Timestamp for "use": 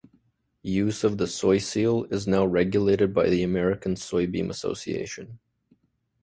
0.63-1.03